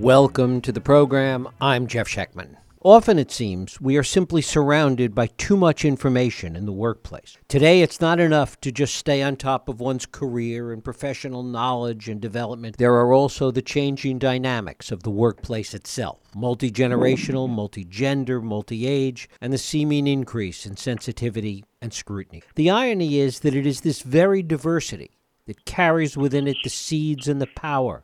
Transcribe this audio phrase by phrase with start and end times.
[0.00, 1.46] Welcome to the program.
[1.60, 2.56] I'm Jeff Schechtman.
[2.80, 7.36] Often it seems we are simply surrounded by too much information in the workplace.
[7.48, 12.08] Today, it's not enough to just stay on top of one's career and professional knowledge
[12.08, 12.78] and development.
[12.78, 18.86] There are also the changing dynamics of the workplace itself multi generational, multi gender, multi
[18.86, 22.42] age, and the seeming increase in sensitivity and scrutiny.
[22.54, 25.10] The irony is that it is this very diversity
[25.44, 28.02] that carries within it the seeds and the power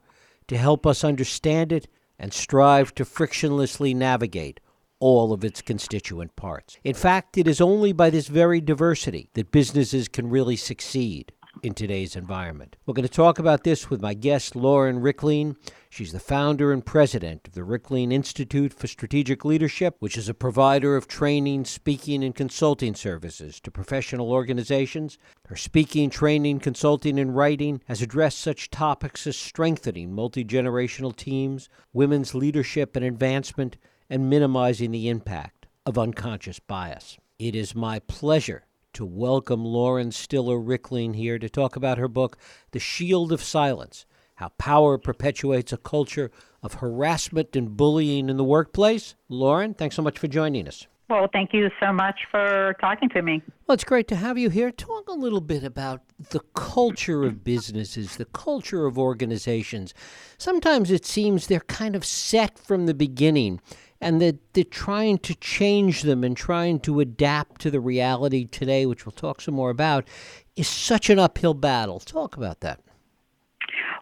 [0.49, 4.61] to help us understand it and strive to frictionlessly navigate
[4.99, 6.79] all of its constituent parts.
[6.83, 11.33] In fact, it is only by this very diversity that businesses can really succeed
[11.63, 12.77] in today's environment.
[12.85, 15.57] We're going to talk about this with my guest, Lauren Rikleen.
[15.89, 20.35] She's the founder and president of the Rikleen Institute for Strategic Leadership, which is a
[20.35, 25.17] provider of training, speaking, and consulting services to professional organizations.
[25.47, 31.69] Her speaking, training, consulting, and writing has addressed such topics as strengthening multi generational teams,
[31.93, 33.79] women's leadership and advancement,
[34.11, 37.17] and minimizing the impact of unconscious bias.
[37.39, 38.66] It is my pleasure
[38.97, 42.39] to welcome Lauren Stiller Rikleen here to talk about her book,
[42.71, 46.31] The Shield of Silence How Power Perpetuates a Culture
[46.63, 49.15] of Harassment and Bullying in the Workplace.
[49.29, 50.87] Lauren, thanks so much for joining us.
[51.11, 53.43] Well, thank you so much for talking to me.
[53.67, 54.73] Well, it's great to have you here.
[54.73, 59.93] Talk a little bit about the culture of businesses, the culture of organizations.
[60.39, 63.61] Sometimes it seems they're kind of set from the beginning
[64.07, 68.87] and that they're trying to change them and trying to adapt to the reality today,
[68.87, 70.07] which we'll talk some more about,
[70.55, 71.99] is such an uphill battle.
[71.99, 72.79] Talk about that.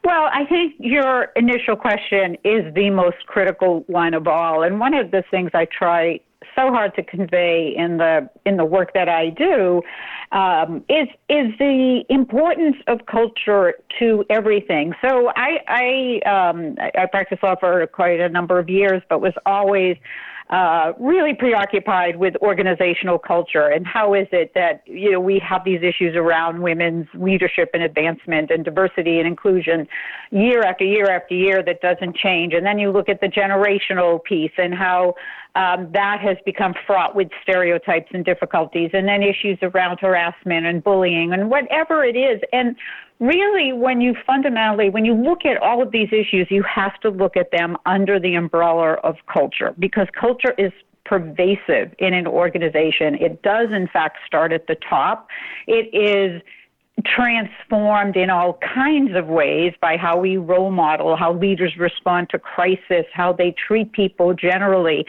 [0.05, 4.93] Well, I think your initial question is the most critical one of all, and one
[4.93, 6.21] of the things I try
[6.55, 9.81] so hard to convey in the in the work that I do
[10.35, 14.93] um, is is the importance of culture to everything.
[15.01, 19.33] So I I, um, I practiced law for quite a number of years, but was
[19.47, 19.97] always
[20.51, 25.65] uh, really preoccupied with organizational culture and how is it that you know we have
[25.65, 29.89] these issues around women's leadership and advancement and diversity and inclusion
[30.31, 34.23] year after year after year that doesn't change and then you look at the generational
[34.23, 35.15] piece and how
[35.55, 40.83] um, that has become fraught with stereotypes and difficulties and then issues around harassment and
[40.83, 42.41] bullying and whatever it is.
[42.53, 42.77] And
[43.21, 47.09] really when you fundamentally when you look at all of these issues you have to
[47.09, 50.73] look at them under the umbrella of culture because culture is
[51.05, 53.15] pervasive in an organization.
[53.15, 55.29] It does in fact start at the top.
[55.67, 56.43] It is
[57.05, 62.39] transformed in all kinds of ways by how we role model, how leaders respond to
[62.39, 65.05] crisis, how they treat people generally.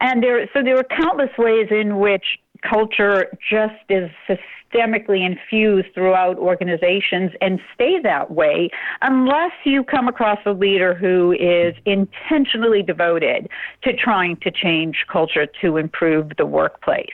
[0.00, 2.24] And there, so there are countless ways in which
[2.62, 8.70] culture just is systemically infused throughout organizations and stay that way
[9.02, 13.48] unless you come across a leader who is intentionally devoted
[13.82, 17.06] to trying to change culture to improve the workplace.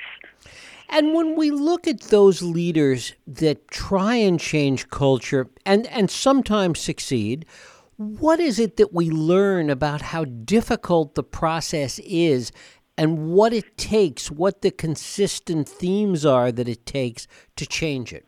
[0.89, 6.79] And when we look at those leaders that try and change culture and, and sometimes
[6.79, 7.47] succeed,
[7.97, 12.53] what is it that we learn about how difficult the process is
[12.97, 18.27] and what it takes, what the consistent themes are that it takes to change it?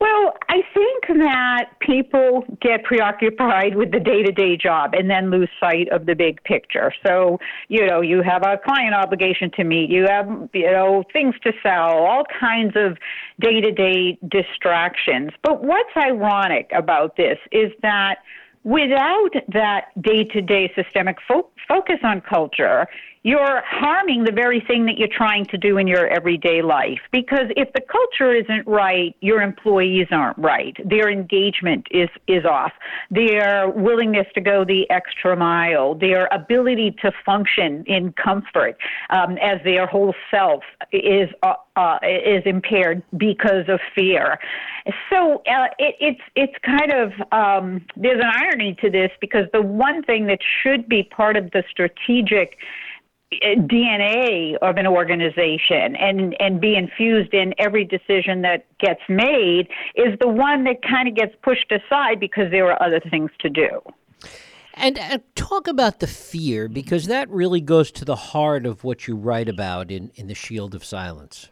[0.00, 5.30] Well, I think that people get preoccupied with the day to day job and then
[5.30, 6.92] lose sight of the big picture.
[7.06, 7.38] So,
[7.68, 11.52] you know, you have a client obligation to meet, you have, you know, things to
[11.62, 12.98] sell, all kinds of
[13.40, 15.30] day to day distractions.
[15.42, 18.16] But what's ironic about this is that
[18.64, 22.86] without that day to day systemic fo- focus on culture,
[23.24, 27.00] you're harming the very thing that you're trying to do in your everyday life.
[27.10, 30.76] Because if the culture isn't right, your employees aren't right.
[30.84, 32.72] Their engagement is, is off.
[33.10, 38.76] Their willingness to go the extra mile, their ability to function in comfort
[39.08, 40.62] um, as their whole self
[40.92, 44.38] is, uh, uh, is impaired because of fear.
[45.10, 49.62] So uh, it, it's, it's kind of, um, there's an irony to this because the
[49.62, 52.58] one thing that should be part of the strategic
[53.42, 60.18] DNA of an organization and and be infused in every decision that gets made is
[60.20, 63.80] the one that kind of gets pushed aside because there are other things to do.
[64.74, 69.06] And uh, talk about the fear because that really goes to the heart of what
[69.06, 71.50] you write about in, in the Shield of Silence.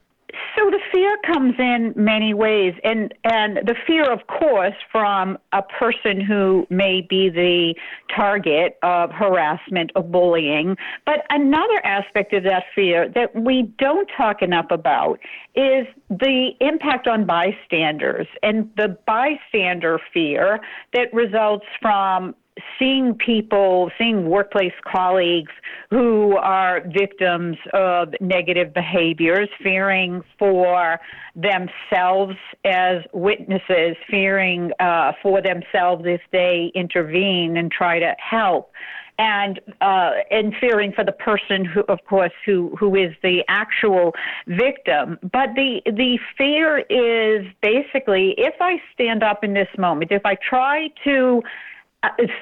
[0.93, 6.67] Fear comes in many ways, and and the fear, of course, from a person who
[6.69, 7.75] may be the
[8.15, 10.77] target of harassment, of bullying.
[11.07, 15.19] But another aspect of that fear that we don't talk enough about
[15.55, 20.61] is the impact on bystanders and the bystander fear
[20.93, 22.35] that results from
[22.79, 25.53] seeing people, seeing workplace colleagues
[25.91, 31.01] who are victims of negative behaviors, fearing for
[31.35, 38.71] themselves as witnesses, fearing uh, for themselves if they intervene and try to help
[39.19, 44.13] and uh, and fearing for the person who, of course, who who is the actual
[44.47, 45.19] victim.
[45.23, 50.37] But the the fear is basically if I stand up in this moment, if I
[50.49, 51.43] try to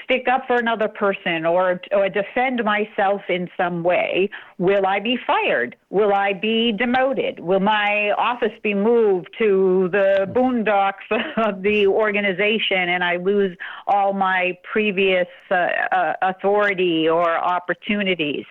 [0.04, 5.18] stick up for another person or or defend myself in some way, will I be
[5.26, 5.76] fired?
[5.90, 7.40] Will I be demoted?
[7.40, 14.12] Will my office be moved to the boondocks of the organization and I lose all
[14.12, 15.54] my previous uh,
[15.92, 18.44] uh, authority or opportunities?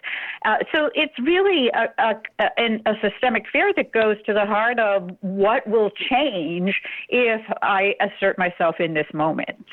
[0.45, 4.79] Uh, so it's really a, a, a, a systemic fear that goes to the heart
[4.79, 9.65] of what will change if I assert myself in this moment.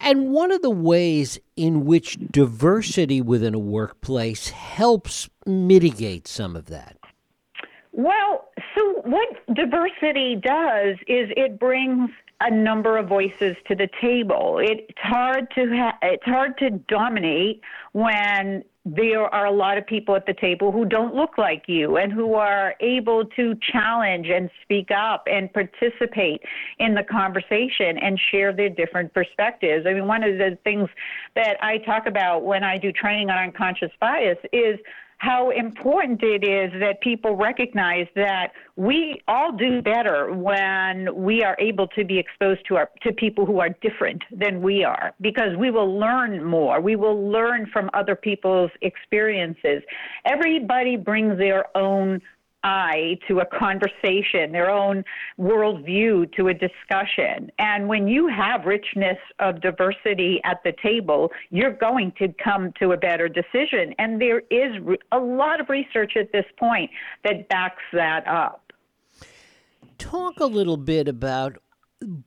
[0.00, 6.66] And one of the ways in which diversity within a workplace helps mitigate some of
[6.66, 6.96] that.
[7.92, 12.10] Well, so what diversity does is it brings
[12.40, 14.58] a number of voices to the table.
[14.62, 17.60] It's hard to ha- it's hard to dominate
[17.92, 21.98] when there are a lot of people at the table who don't look like you
[21.98, 26.40] and who are able to challenge and speak up and participate
[26.78, 29.86] in the conversation and share their different perspectives.
[29.86, 30.88] I mean, one of the things
[31.34, 34.78] that I talk about when I do training on unconscious bias is
[35.20, 41.54] how important it is that people recognize that we all do better when we are
[41.60, 45.54] able to be exposed to our to people who are different than we are because
[45.58, 46.80] we will learn more.
[46.80, 49.82] We will learn from other people's experiences.
[50.24, 52.22] Everybody brings their own
[52.64, 55.04] eye to a conversation, their own
[55.38, 57.50] worldview to a discussion.
[57.58, 62.92] And when you have richness of diversity at the table, you're going to come to
[62.92, 63.94] a better decision.
[63.98, 66.90] And there is a lot of research at this point
[67.24, 68.72] that backs that up.
[69.98, 71.58] Talk a little bit about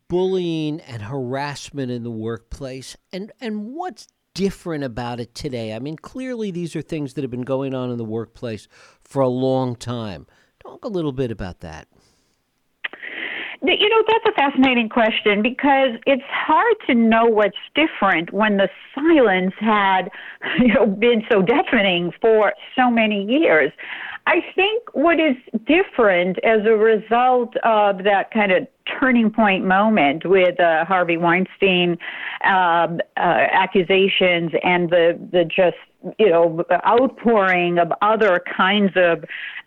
[0.08, 5.74] bullying and harassment in the workplace and, and what's different about it today?
[5.74, 8.68] I mean, clearly these are things that have been going on in the workplace
[9.02, 10.28] for a long time.
[10.62, 11.88] Talk a little bit about that.
[13.66, 18.68] You know, that's a fascinating question because it's hard to know what's different when the
[18.94, 20.10] silence had,
[20.60, 23.72] you know, been so deafening for so many years.
[24.28, 25.36] I think what is
[25.66, 28.68] different as a result of that kind of
[29.00, 31.98] turning point moment with uh, Harvey Weinstein
[32.44, 35.78] um, uh, accusations and the the just
[36.20, 39.24] you know outpouring of other kinds of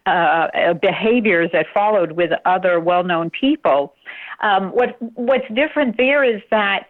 [0.06, 3.94] uh, behaviors that followed with other well-known people.
[4.40, 6.86] Um, what what's different there is that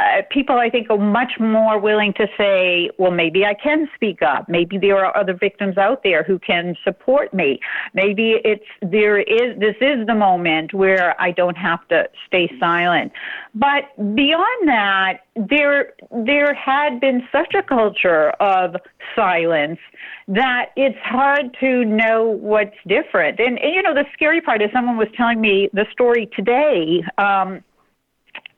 [0.00, 4.22] uh, people, I think, are much more willing to say, well, maybe I can speak
[4.22, 4.48] up.
[4.48, 7.60] Maybe there are other victims out there who can support me.
[7.94, 13.12] Maybe it's there is this is the moment where I don't have to stay silent.
[13.54, 18.76] But beyond that, there there had been such a culture of
[19.14, 19.80] silence
[20.28, 23.38] that it's hard to know what's different.
[23.40, 27.02] And, and you know, the scary part is someone was telling me the story today.
[27.18, 27.62] Um,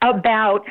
[0.03, 0.65] about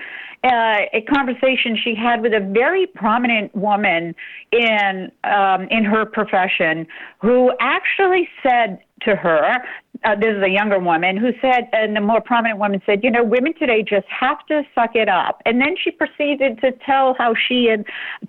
[0.45, 4.15] uh, a conversation she had with a very prominent woman
[4.51, 6.87] in um, in her profession,
[7.21, 9.59] who actually said to her,
[10.05, 13.11] uh, "This is a younger woman who said," and the more prominent woman said, "You
[13.13, 17.15] know, women today just have to suck it up." And then she proceeded to tell
[17.19, 17.85] how she had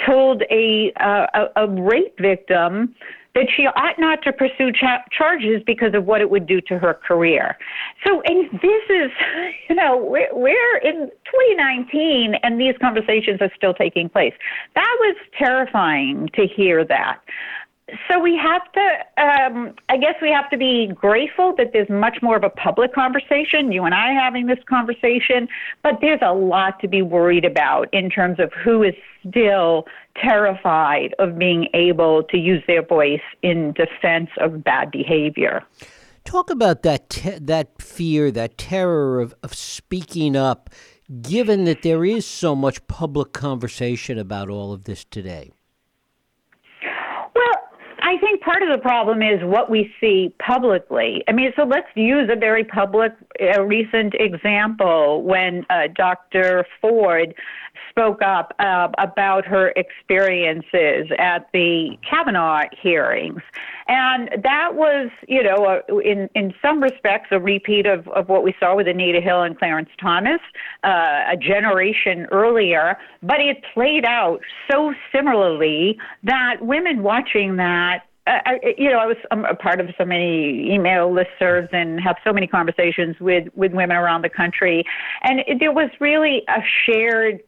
[0.05, 2.93] told a uh, a, a rape victim
[3.35, 6.77] that she ought not to pursue cha- charges because of what it would do to
[6.77, 7.57] her career.
[8.05, 9.11] So, and this is,
[9.69, 14.33] you know, we're, we're in 2019 and these conversations are still taking place.
[14.75, 17.21] That was terrifying to hear that
[18.07, 22.19] so we have to um, i guess we have to be grateful that there's much
[22.21, 25.47] more of a public conversation you and i having this conversation
[25.81, 28.93] but there's a lot to be worried about in terms of who is
[29.27, 29.85] still
[30.21, 35.63] terrified of being able to use their voice in defense of bad behavior.
[36.25, 40.69] Talk about that te- that fear that terror of, of speaking up
[41.21, 45.51] given that there is so much public conversation about all of this today
[48.13, 51.23] I think part of the problem is what we see publicly.
[51.27, 56.63] I mean, so let's use a very public, a recent example when uh, Dr.
[56.79, 57.33] Ford
[57.89, 63.41] spoke up uh, about her experiences at the Kavanaugh hearings.
[63.87, 68.43] And that was, you know, a, in, in some respects, a repeat of, of what
[68.43, 70.39] we saw with Anita Hill and Clarence Thomas
[70.83, 78.59] uh, a generation earlier, but it played out so similarly that women watching that I,
[78.77, 82.31] you know, I was I'm a part of so many email listservs and have so
[82.31, 84.85] many conversations with with women around the country,
[85.23, 87.41] and it, there was really a shared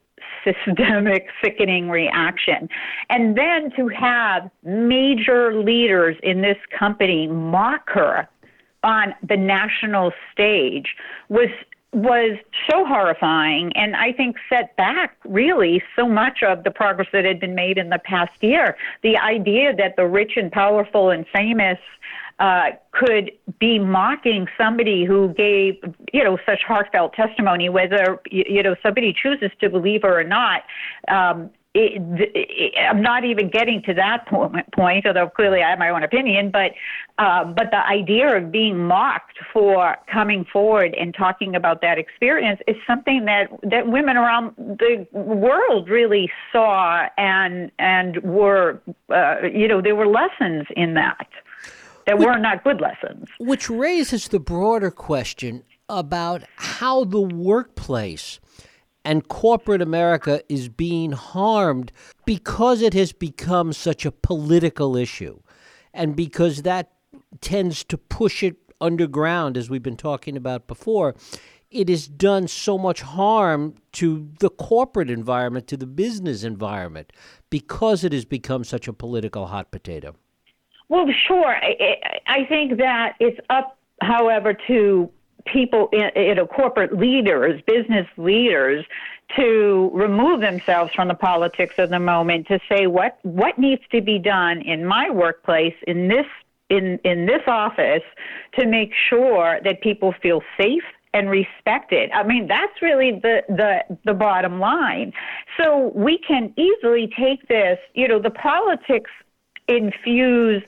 [0.46, 2.68] systemic sickening reaction.
[3.10, 8.28] And then to have major leaders in this company mock her
[8.82, 10.94] on the national stage
[11.28, 11.48] was
[11.92, 12.36] was
[12.68, 17.40] so horrifying and I think set back really so much of the progress that had
[17.40, 18.76] been made in the past year.
[19.02, 21.78] The idea that the rich and powerful and famous
[22.38, 25.74] uh, could be mocking somebody who gave,
[26.12, 30.62] you know, such heartfelt testimony, whether, you know, somebody chooses to believe her or not.
[31.08, 32.02] Um, it,
[32.34, 36.50] it, I'm not even getting to that point, although clearly I have my own opinion.
[36.50, 36.72] But
[37.18, 42.60] uh, but the idea of being mocked for coming forward and talking about that experience
[42.66, 49.68] is something that that women around the world really saw and and were uh, you
[49.68, 51.28] know there were lessons in that
[52.06, 53.28] that which, were not good lessons.
[53.38, 58.40] Which raises the broader question about how the workplace
[59.04, 61.92] and corporate America is being harmed
[62.24, 65.38] because it has become such a political issue
[65.94, 66.90] and because that
[67.40, 71.14] tends to push it underground, as we've been talking about before.
[71.70, 77.12] It has done so much harm to the corporate environment, to the business environment,
[77.50, 80.14] because it has become such a political hot potato.
[80.88, 81.56] Well, sure.
[81.56, 85.10] I, I think that it's up, however, to
[85.46, 88.84] people, in, you know, corporate leaders, business leaders,
[89.36, 94.00] to remove themselves from the politics of the moment to say what what needs to
[94.00, 96.26] be done in my workplace in this
[96.70, 98.04] in in this office
[98.56, 102.10] to make sure that people feel safe and respected.
[102.12, 105.12] I mean, that's really the, the, the bottom line.
[105.58, 109.10] So we can easily take this, you know, the politics
[109.68, 110.62] infuse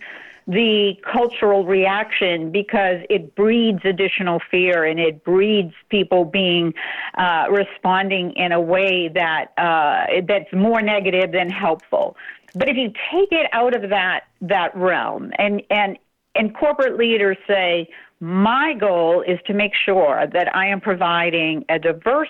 [0.49, 6.73] the cultural reaction because it breeds additional fear and it breeds people being
[7.19, 12.17] uh, responding in a way that uh, that's more negative than helpful.
[12.55, 15.99] But if you take it out of that that realm and and
[16.35, 17.91] and corporate leaders say,
[18.21, 22.29] my goal is to make sure that I am providing a diverse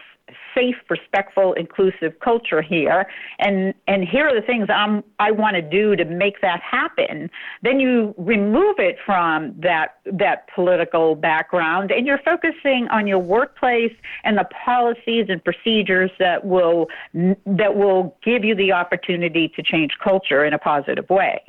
[0.55, 3.07] safe, respectful, inclusive culture here,
[3.39, 7.31] and and here are the things I'm I want to do to make that happen.
[7.63, 13.95] Then you remove it from that that political background, and you're focusing on your workplace
[14.25, 19.93] and the policies and procedures that will that will give you the opportunity to change
[20.03, 21.41] culture in a positive way.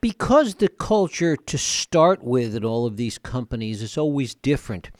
[0.00, 4.90] Because the culture to start with at all of these companies is always different,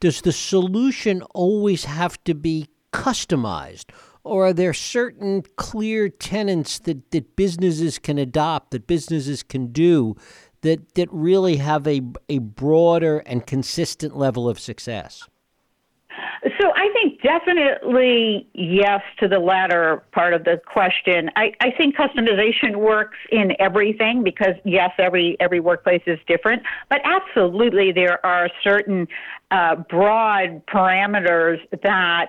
[0.00, 3.86] does the solution always have to be customized?
[4.24, 10.16] Or are there certain clear tenets that, that businesses can adopt, that businesses can do,
[10.62, 15.28] that, that really have a, a broader and consistent level of success?
[16.60, 21.28] So I think definitely yes to the latter part of the question.
[21.34, 27.00] I, I think customization works in everything because yes, every every workplace is different, but
[27.04, 29.08] absolutely there are certain
[29.50, 32.26] uh, broad parameters that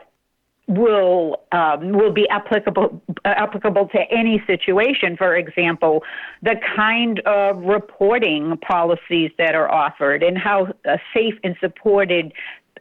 [0.68, 5.16] will um, will be applicable applicable to any situation.
[5.16, 6.04] For example,
[6.42, 12.34] the kind of reporting policies that are offered and how uh, safe and supported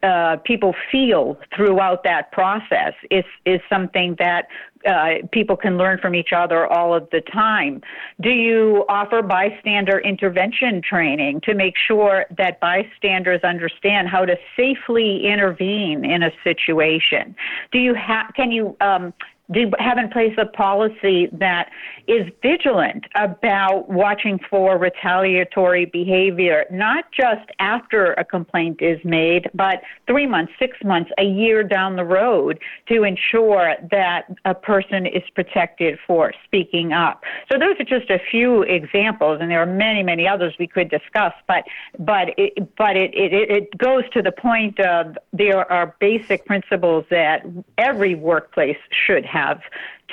[0.02, 4.46] uh, people feel throughout that process is is something that
[4.86, 7.80] uh, people can learn from each other all of the time.
[8.20, 15.26] Do you offer bystander intervention training to make sure that bystanders understand how to safely
[15.26, 17.34] intervene in a situation?
[17.72, 18.32] Do you have?
[18.34, 19.12] Can you um,
[19.52, 21.70] do have in place a policy that
[22.08, 29.82] is vigilant about watching for retaliatory behavior, not just after a complaint is made, but
[30.06, 35.22] three months, six months, a year down the road to ensure that a person is
[35.34, 37.22] protected for speaking up.
[37.50, 40.90] So those are just a few examples, and there are many, many others we could
[40.90, 41.32] discuss.
[41.46, 41.64] But
[41.98, 47.04] but it, but it, it, it goes to the point of there are basic principles
[47.10, 47.44] that
[47.78, 49.60] every workplace should have have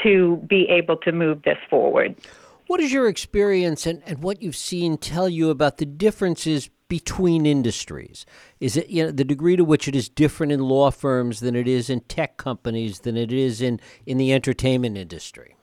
[0.03, 2.15] to be able to move this forward.
[2.67, 7.45] What does your experience and, and what you've seen tell you about the differences between
[7.45, 8.25] industries?
[8.59, 11.55] Is it you know the degree to which it is different in law firms than
[11.55, 15.55] it is in tech companies than it is in, in the entertainment industry?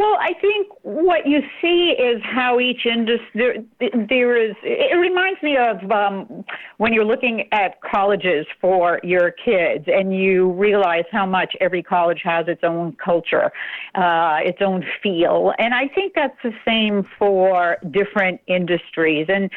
[0.00, 4.56] Well, I think what you see is how each industry there, there is.
[4.62, 6.42] It reminds me of um,
[6.78, 12.22] when you're looking at colleges for your kids, and you realize how much every college
[12.24, 13.52] has its own culture,
[13.94, 19.26] uh, its own feel, and I think that's the same for different industries.
[19.28, 19.50] And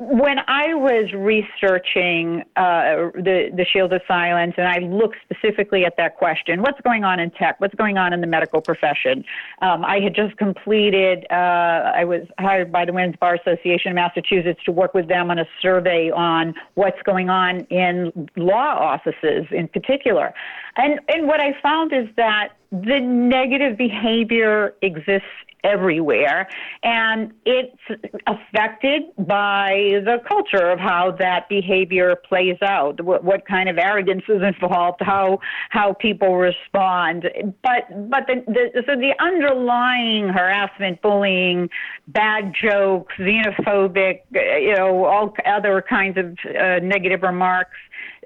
[0.00, 5.98] when I was researching uh, the the Shield of Silence, and I looked specifically at
[5.98, 7.60] that question, what's going on in tech?
[7.60, 9.22] What's going on in the medical profession?
[9.60, 11.26] Um, I had just completed.
[11.30, 11.34] Uh,
[11.94, 15.38] I was hired by the Women's Bar Association of Massachusetts to work with them on
[15.38, 20.32] a survey on what's going on in law offices, in particular.
[20.76, 25.28] And and what I found is that the negative behavior exists
[25.64, 26.48] everywhere,
[26.82, 27.76] and it's
[28.26, 34.24] affected by the culture of how that behavior plays out, what, what kind of arrogance
[34.28, 35.38] is involved, how
[35.70, 37.28] how people respond.
[37.62, 41.68] But but the, the so the underlying harassment, bullying,
[42.08, 47.76] bad jokes, xenophobic, you know, all other kinds of uh, negative remarks.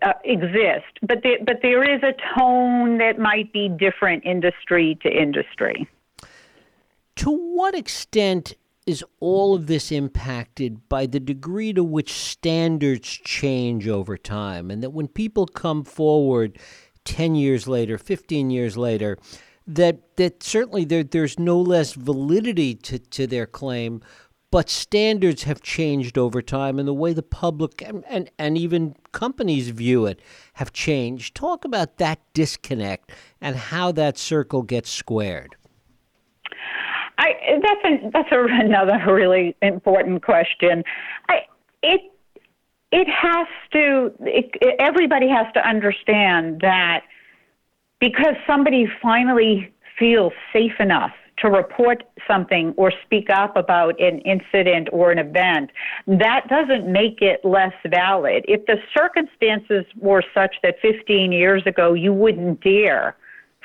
[0.02, 5.08] Uh, exist, but there, but there is a tone that might be different industry to
[5.08, 5.88] industry.
[7.16, 8.54] To what extent
[8.86, 14.70] is all of this impacted by the degree to which standards change over time?
[14.70, 16.58] And that when people come forward
[17.04, 19.16] 10 years later, 15 years later,
[19.66, 24.02] that, that certainly there, there's no less validity to, to their claim,
[24.50, 28.94] but standards have changed over time and the way the public and, and, and even
[29.12, 30.20] companies view it
[30.54, 31.34] have changed.
[31.34, 35.56] Talk about that disconnect and how that circle gets squared.
[37.18, 40.84] I that's a, that's a, another really important question.
[41.28, 41.40] I
[41.82, 42.00] it
[42.92, 47.02] it has to it, it, everybody has to understand that
[48.00, 54.88] because somebody finally feels safe enough to report something or speak up about an incident
[54.92, 55.70] or an event,
[56.06, 58.44] that doesn't make it less valid.
[58.46, 63.16] If the circumstances were such that 15 years ago you wouldn't dare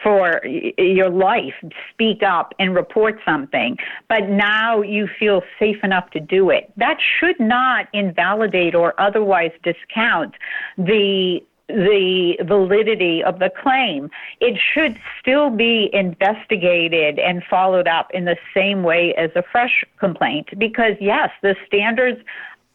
[0.03, 1.53] for your life,
[1.91, 6.71] speak up and report something, but now you feel safe enough to do it.
[6.77, 10.35] That should not invalidate or otherwise discount
[10.77, 14.09] the the validity of the claim.
[14.39, 19.85] It should still be investigated and followed up in the same way as a fresh
[19.99, 22.19] complaint because yes, the standards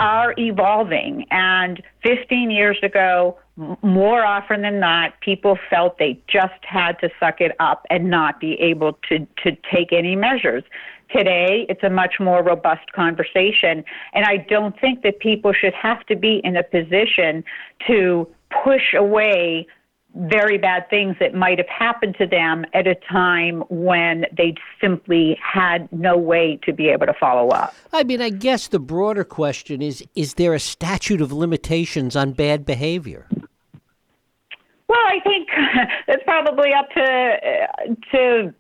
[0.01, 1.27] are evolving.
[1.31, 7.41] And 15 years ago, more often than not, people felt they just had to suck
[7.41, 10.65] it up and not be able to, to take any measures.
[11.15, 13.85] Today, it's a much more robust conversation.
[14.13, 17.45] And I don't think that people should have to be in a position
[17.87, 18.27] to
[18.65, 19.67] push away
[20.17, 25.37] very bad things that might have happened to them at a time when they simply
[25.43, 27.75] had no way to be able to follow up.
[27.93, 32.33] I mean, I guess the broader question is is there a statute of limitations on
[32.33, 33.27] bad behavior?
[34.95, 35.49] Well, I think
[36.09, 38.55] it's probably up to uh, to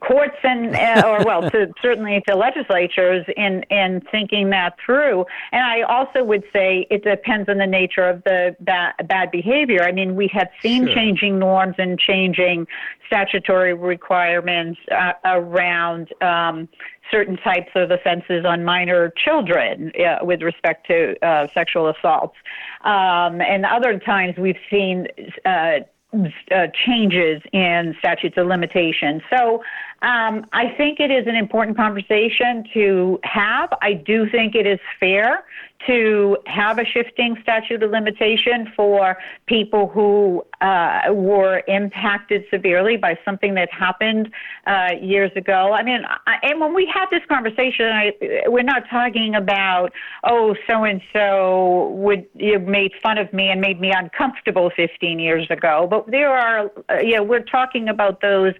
[0.00, 5.24] courts and uh, or well to certainly to legislatures in in thinking that through.
[5.50, 9.82] And i also would say it depends on the nature of the bad, bad behavior.
[9.82, 10.94] I mean we have seen sure.
[10.94, 12.66] changing norms and changing
[13.06, 16.68] statutory requirements uh, around um,
[17.10, 22.36] certain types of offenses on minor children uh, with respect to uh, sexual assaults.
[22.84, 25.08] Um, and other times we've seen
[25.44, 25.80] uh,
[26.14, 29.22] uh, changes in statutes of limitation.
[29.30, 29.62] So
[30.02, 33.70] um, I think it is an important conversation to have.
[33.80, 35.44] I do think it is fair
[35.86, 39.16] to have a shifting statute of limitation for
[39.46, 44.30] people who uh, were impacted severely by something that happened
[44.66, 45.72] uh, years ago.
[45.72, 48.12] I mean, I, and when we have this conversation, I,
[48.46, 49.92] we're not talking about
[50.24, 55.18] oh, so and so would you made fun of me and made me uncomfortable 15
[55.18, 55.86] years ago.
[55.90, 58.54] But there are, uh, yeah, we're talking about those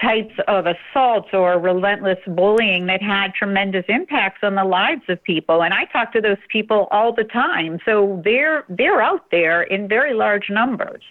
[0.00, 5.62] types of assaults or relentless bullying that had tremendous impacts on the lives of people.
[5.62, 7.78] And I talk to those people all the time.
[7.84, 11.02] So they're they're out there in very large numbers.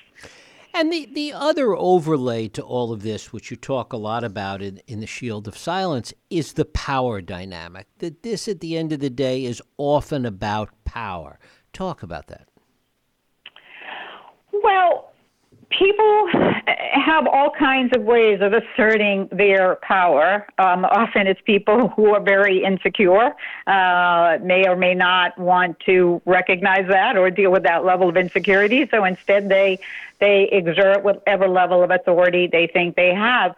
[0.73, 4.61] And the, the other overlay to all of this, which you talk a lot about
[4.61, 7.87] in, in the Shield of Silence, is the power dynamic.
[7.99, 11.39] That this, at the end of the day, is often about power.
[11.71, 12.49] Talk about that.
[14.51, 15.13] Well,
[17.15, 20.45] have all kinds of ways of asserting their power.
[20.57, 23.33] Um, often it's people who are very insecure,
[23.67, 28.17] uh, may or may not want to recognize that or deal with that level of
[28.17, 28.87] insecurity.
[28.91, 29.79] So instead, they
[30.19, 33.55] they exert whatever level of authority they think they have.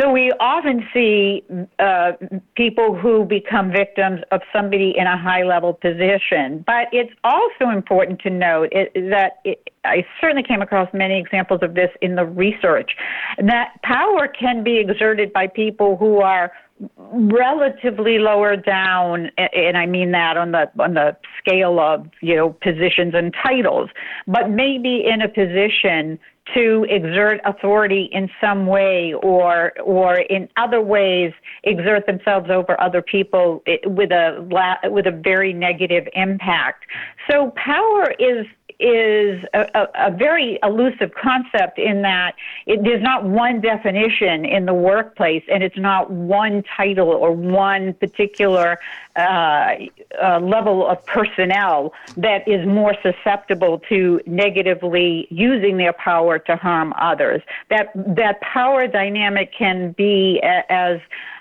[0.00, 1.42] So we often see
[1.78, 2.12] uh,
[2.54, 6.62] people who become victims of somebody in a high level position.
[6.66, 11.60] But it's also important to note it, that it, I certainly came across many examples
[11.62, 12.92] of this in the research
[13.38, 16.52] that power can be exerted by people who are
[16.98, 22.50] relatively lower down and I mean that on the on the scale of you know
[22.50, 23.88] positions and titles
[24.26, 26.18] but maybe in a position
[26.54, 31.32] to exert authority in some way or or in other ways
[31.64, 34.46] exert themselves over other people with a
[34.84, 36.84] with a very negative impact.
[37.30, 38.46] So power is
[38.78, 42.34] is a, a, a, very elusive concept in that
[42.66, 47.94] it, there's not one definition in the workplace and it's not one title or one
[47.94, 48.78] particular
[49.16, 49.74] uh,
[50.22, 56.92] uh, level of personnel that is more susceptible to negatively using their power to harm
[56.98, 57.40] others.
[57.70, 61.00] That, that power dynamic can be a, as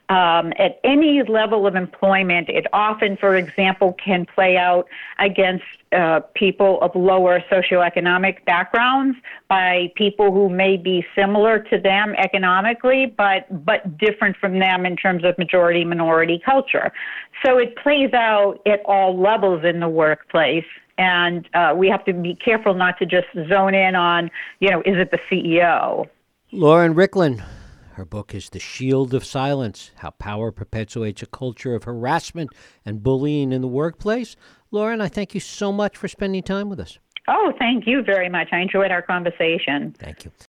[0.09, 2.49] um, at any level of employment.
[2.49, 4.87] It often, for example, can play out
[5.19, 12.13] against uh, people of lower socioeconomic backgrounds by people who may be similar to them
[12.17, 16.91] economically, but but different from them in terms of majority minority culture.
[17.43, 20.65] So it plays out at all levels in the workplace.
[20.97, 24.79] And uh, we have to be careful not to just zone in on, you know,
[24.81, 26.07] is it the CEO?
[26.53, 27.43] Lauren Rikleen,
[27.95, 32.51] her book is The Shield of Silence How Power Perpetuates a Culture of Harassment
[32.85, 34.35] and Bullying in the Workplace.
[34.69, 36.99] Lauren, I thank you so much for spending time with us.
[37.29, 38.49] Oh, thank you very much.
[38.51, 39.95] I enjoyed our conversation.
[39.97, 40.31] Thank you.